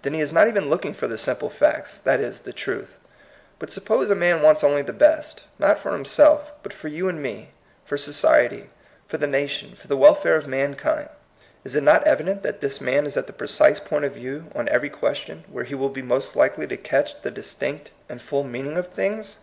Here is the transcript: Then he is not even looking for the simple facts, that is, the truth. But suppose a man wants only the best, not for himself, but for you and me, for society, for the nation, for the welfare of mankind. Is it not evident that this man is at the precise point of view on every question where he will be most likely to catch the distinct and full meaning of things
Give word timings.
Then 0.00 0.14
he 0.14 0.22
is 0.22 0.32
not 0.32 0.48
even 0.48 0.70
looking 0.70 0.94
for 0.94 1.06
the 1.06 1.18
simple 1.18 1.50
facts, 1.50 1.98
that 1.98 2.18
is, 2.18 2.40
the 2.40 2.52
truth. 2.54 2.98
But 3.58 3.70
suppose 3.70 4.08
a 4.08 4.14
man 4.14 4.40
wants 4.40 4.64
only 4.64 4.80
the 4.80 4.94
best, 4.94 5.44
not 5.58 5.78
for 5.78 5.92
himself, 5.92 6.54
but 6.62 6.72
for 6.72 6.88
you 6.88 7.10
and 7.10 7.20
me, 7.22 7.50
for 7.84 7.98
society, 7.98 8.70
for 9.06 9.18
the 9.18 9.26
nation, 9.26 9.74
for 9.76 9.86
the 9.86 9.98
welfare 9.98 10.36
of 10.36 10.46
mankind. 10.46 11.10
Is 11.62 11.74
it 11.74 11.82
not 11.82 12.04
evident 12.06 12.42
that 12.42 12.62
this 12.62 12.80
man 12.80 13.04
is 13.04 13.18
at 13.18 13.26
the 13.26 13.34
precise 13.34 13.80
point 13.80 14.06
of 14.06 14.14
view 14.14 14.50
on 14.54 14.66
every 14.70 14.88
question 14.88 15.44
where 15.46 15.64
he 15.64 15.74
will 15.74 15.90
be 15.90 16.00
most 16.00 16.36
likely 16.36 16.66
to 16.66 16.78
catch 16.78 17.20
the 17.20 17.30
distinct 17.30 17.90
and 18.08 18.22
full 18.22 18.44
meaning 18.44 18.78
of 18.78 18.88
things 18.88 19.36